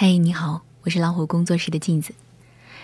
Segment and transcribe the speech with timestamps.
[0.00, 2.14] 嘿，你好，我是老虎工作室的镜子。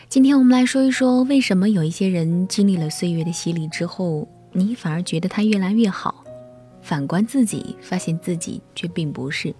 [0.08, 6.24] 今天我们来说一说，为什么有一些人经历了岁月的洗礼之后，你反而觉得他越来越好，
[6.82, 9.54] 反观自己，发现自己却并不是。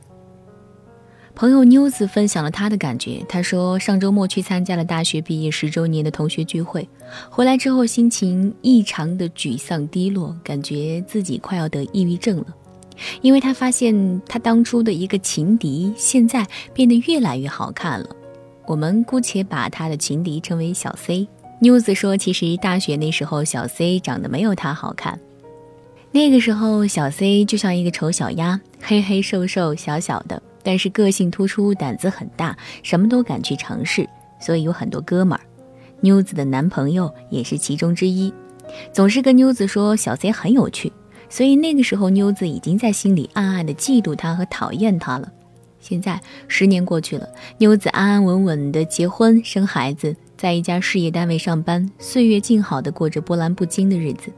[1.37, 6.89] 朋友妞子分享了她的感觉，她说上周末去参加了大学毕业十周年的同学聚会，
[7.31, 12.47] 回来之后心情异常的沮丧低落，感觉自己快要得抑郁症了。
[13.23, 18.09] 因为他发现他当初的一个情敌，现在变得越来越好看了。
[18.67, 21.29] 我们姑且把他的情敌称为小 C。
[21.61, 25.19] 妞子说，其实大学那时候小 C 长得没有他好看。
[26.11, 34.09] 那个时候小 C 就像一个丑小鸭，黑黑瘦瘦小小的，但是个性突出，胆子很大，什么都敢去尝试，
[34.41, 35.41] 所以有很多哥们儿。
[36.01, 38.33] 妞子的男朋友也是其中之一，
[38.93, 40.93] 总是跟妞子说小 C 很有趣。
[41.35, 45.33] 所以那个时候，妞子已经在心里暗暗的嫉妒他和讨厌他了。
[45.81, 54.31] 现在十年过去了，妞子安安稳稳的结婚生孩子，在一家事业单位上班，岁月静好的过着波澜不惊的日子。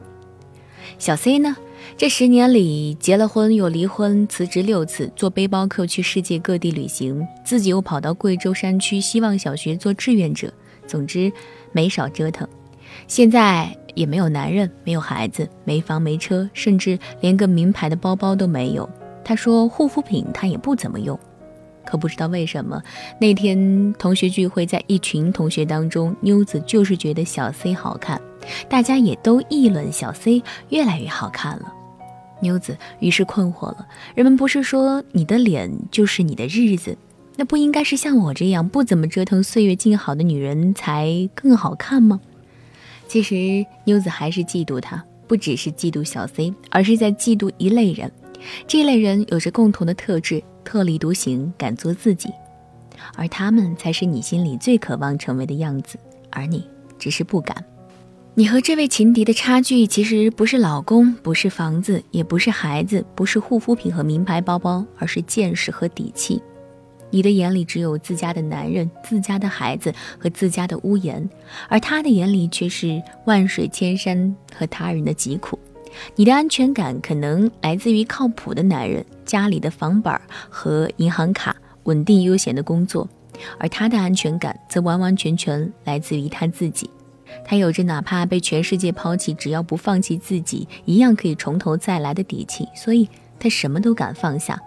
[0.99, 1.55] 小 C 呢，
[1.99, 10.51] 这十年里结了婚又离婚，辞职六次，做背包客去世界各地旅行，自己又跑到贵州山区希望小学做志愿者，
[10.87, 11.31] 总之
[11.73, 12.49] 没少折腾。
[13.07, 13.77] 现在。
[13.97, 18.87] 也没有男人，没有孩子，没房没车，甚至连个名牌的包包都没有。
[19.25, 21.19] 他说护肤品他也不怎么用，
[21.83, 22.83] 可不知道为什么
[23.19, 28.21] 那天同学聚会，在一群同学当中，妞子就是觉得小 C 好看，
[28.69, 31.73] 大家也都议论小 C 越来越好看了。
[32.41, 36.95] 妞子于是困惑了：人们不是说你的脸就是你的日子，
[37.37, 42.21] 那不应该是像我这样不怎么折腾、岁月静好的女人才更好看吗？
[43.09, 48.11] 其实妞子还是嫉妒他，不只是嫉妒小 C，而是在嫉妒一类人。
[48.67, 52.31] 这类人有着共同的特质，特立独行，敢做自己，
[53.15, 55.99] 而他们才是你心里最渴望成为的样子，
[56.31, 56.69] 而你
[56.99, 57.65] 只是不敢。
[58.35, 66.43] 你和这位情敌的差距，其实不是老公，不是房子，也不是孩子，不是护肤品和名牌包包，而是见识和底气。
[67.11, 71.29] 你的眼里只有自家的男人、自家的孩子和自家的屋檐，
[71.69, 75.59] 而他的眼里却是万水千山和他人的疾苦。
[76.15, 83.09] 你的安全感可能来自于靠谱的男人、家里的房本和银行卡、稳定悠闲的工作，
[83.59, 86.91] 而他的安全感则完完全全来自于他自己。
[87.45, 93.09] 他有着哪怕被全世界抛弃，只要不放弃自己，一样可以从头再来的底气，所以
[93.39, 94.61] 他什么都敢放下。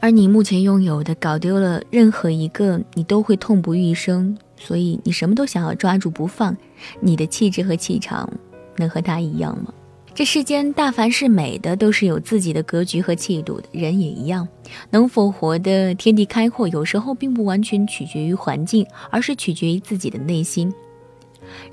[0.00, 4.36] 而你目前拥有的，搞丢了任何一个，你都会痛不欲生。
[4.56, 6.56] 所以你什么都想要抓住不放。
[7.00, 8.30] 你的气质和气场，
[8.76, 9.72] 能和他一样吗？
[10.14, 13.68] 这世间大凡是美的，都是有自己的格局和气度的。
[13.72, 14.48] 人也一样，
[14.90, 20.72] 能否活得天地开阔，有时候并不完全取决于环境，而是取决于自己的内心。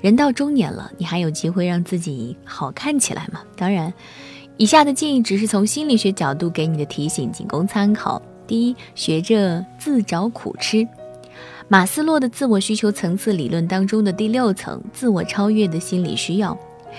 [0.00, 3.40] 人到中年了，你还有机会让自己好看起来吗？
[3.56, 3.92] 当然。
[4.58, 8.20] 以下的建议只是从心理学角度给你的提醒，仅供参考。
[8.44, 10.86] 第一，学着自找苦吃。
[11.68, 16.58] 马斯洛的自我需求层次理论当中的第六层，自我超越的心理需要，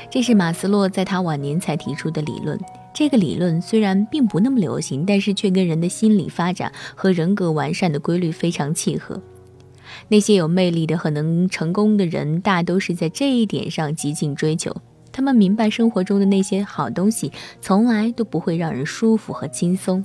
[0.10, 2.58] 这是马斯洛在他晚年才提出的理论。
[2.94, 9.22] 这个理论虽然并不那么流行，但是却跟人的心理发展和人格完善的规律非常契合。
[10.08, 14.74] 那些有魅力的和能成功的人，大都是在这一点上极尽追求。
[15.20, 20.02] 他们明白生活中的那些好东西从来都不会让人舒服和轻松，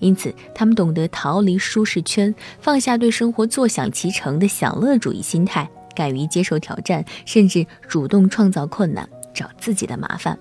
[0.00, 10.36] 因此他们懂得逃离舒适圈，放下对生活坐享其成的享乐主义心态，敢于接受挑战，甚至主动创造困难，找自己的麻烦。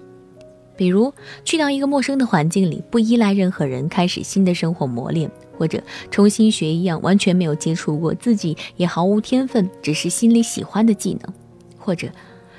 [0.75, 1.13] 比如
[1.44, 11.31] 去到一个陌生的环境里，不依赖任何人，开始新的生活磨练，或者重新学一样完全没有接触过、自己也毫无天分，只是心里喜欢的技能，
[11.78, 12.09] 或者。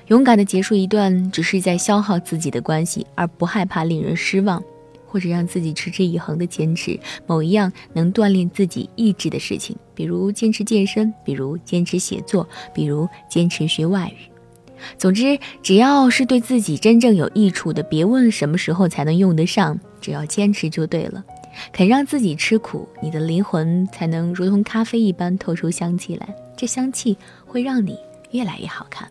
[0.09, 4.63] 勇敢地结束一段只是在消耗自己的关系，而不害怕令人失望，
[5.05, 14.31] 或者让自己持之以恒地坚持某一样能锻炼自己意志的事情，比如坚持健身，比如坚持写作，比如坚持学外语。
[14.97, 21.25] 总之，只要是对自己真正有益处的，别问什么时候才能用得上，只要坚持就对了。
[21.73, 27.99] 肯让自己吃苦，你的灵魂才能如同咖啡一般透出香气来，这香气会让你
[28.31, 29.11] 越来越好看。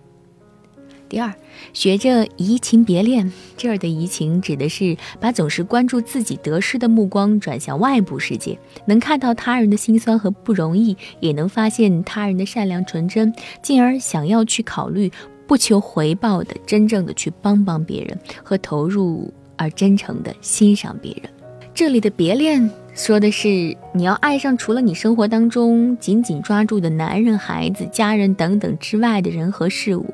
[1.15, 1.33] 第二，
[1.71, 3.31] 学着移情别恋。
[3.55, 15.09] 这儿的移情指的是把总是关注自己得失的目光转向外部世界，能看到他人的辛酸和不容易，也能发现他人的善良纯真，进而想要去考虑
[15.47, 21.31] 不求回报的真正的去帮帮别人和投入而真诚的欣赏别人。
[21.73, 30.05] 这里的别恋说的是你要爱上除了你生活当中紧紧抓住的男人、孩子、家人等等之外的人和事物。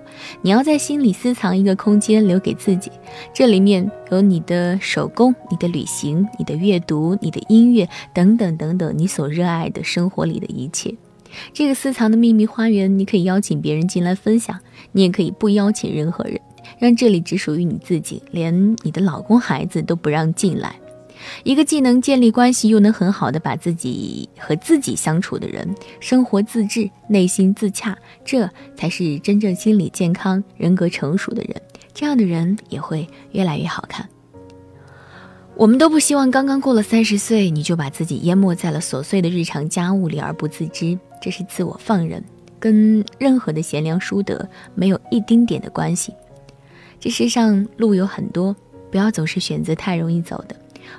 [0.42, 2.92] 你要在心里私藏一个空间，留给自己，
[3.36, 10.95] 这里面有你的手工、你的旅行、你的阅读、你的音乐等等等等，你所热爱的生活里的一切。
[11.54, 14.60] 这个私藏的秘密花园，你可以邀请别人进来分享，
[14.92, 16.42] 你也可以不邀请任何人，
[16.80, 20.75] 让这里只属于你自己，连你的老公、孩子都不让进来。
[21.44, 25.68] 一个既能建立关系，又能很好的把自己和自己相处的人，
[26.00, 31.62] 生活自治，内心自洽，这才是真正心理健康、人格成熟的人。
[31.94, 34.07] 这样的人也会越来越好看。
[35.56, 42.24] 我们都不希望刚刚过了三十岁，你就把自己淹没在了琐碎的日常家务里而不自知，这是自我放任，
[42.60, 46.13] 跟任何的贤良淑德没有一丁点的关系。
[47.00, 48.56] 这世上路有很多，
[48.89, 50.56] 不要总是选择太容易走的。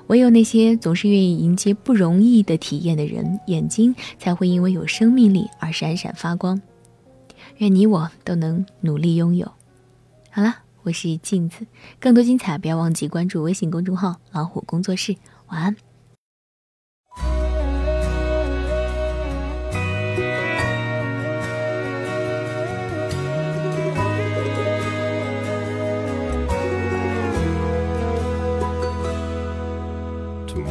[0.06, 6.60] 唯有那些总是愿意迎接不容易的体验的人，眼睛才会因为有生命力而闪闪发光。
[7.58, 9.50] 愿你我都能努力拥有。
[10.30, 11.66] 好了，我是镜子，
[12.00, 15.14] 更多精彩不要忘记关注微信公众号“老虎工作室”。
[15.48, 15.91] 晚安。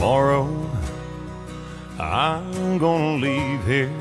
[0.02, 0.50] Tomorrow,
[2.00, 3.94] I'm gonna leave here.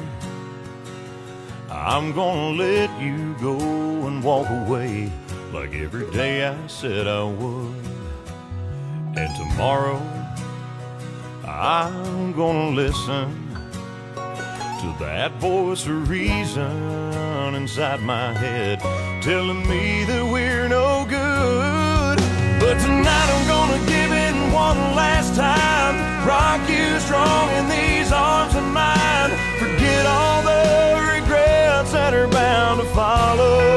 [1.70, 3.58] I'm gonna let you go
[4.06, 5.12] and walk away
[5.52, 7.84] like every day I said I would.
[9.14, 10.00] And tomorrow,
[11.46, 13.54] I'm gonna listen
[14.14, 18.80] to that voice of reason inside my head
[19.20, 22.16] telling me that we're no good.
[22.58, 23.99] But tonight I'm gonna in
[24.52, 29.30] one last time, rock you strong in these arms of mine.
[29.58, 33.69] Forget all the regrets that are bound to follow.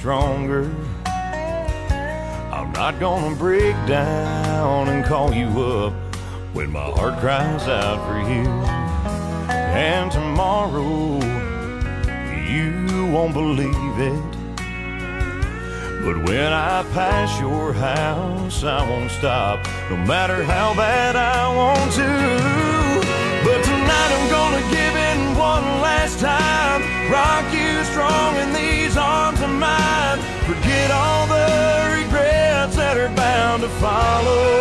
[0.00, 0.62] Stronger.
[1.04, 5.92] I'm not gonna break down and call you up
[6.54, 8.48] when my heart cries out for you.
[9.84, 11.20] And tomorrow,
[12.48, 14.30] you won't believe it.
[16.02, 19.58] But when I pass your house, I won't stop,
[19.90, 22.10] no matter how bad I want to.
[23.44, 26.80] But tonight I'm gonna give in one last time,
[27.12, 28.79] rock you strong in these
[33.78, 34.59] follow.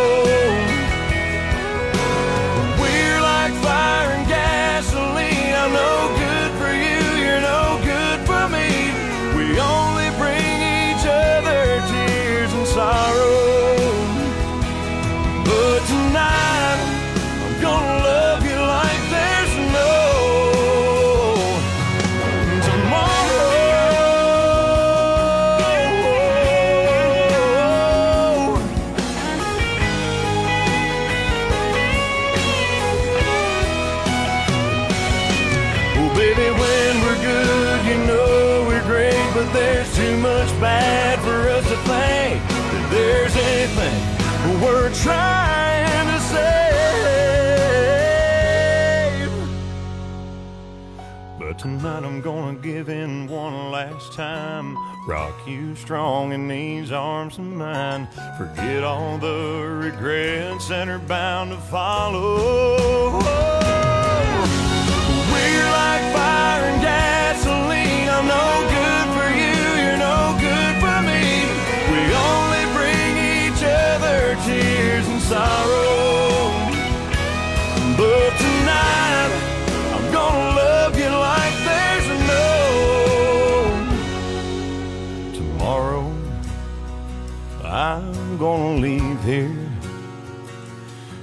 [39.53, 44.19] There's too much bad for us to think that there's anything
[44.61, 46.49] we're trying to save.
[51.39, 54.75] But tonight I'm gonna give in one last time,
[55.07, 58.07] rock you strong in these arms of mine.
[58.37, 63.38] Forget all the regrets that are bound to follow.
[87.69, 89.55] I'm gonna leave here.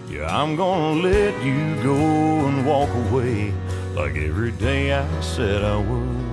[0.09, 3.53] Yeah, I'm gonna let you go and walk away
[3.95, 6.26] like every day I said I would.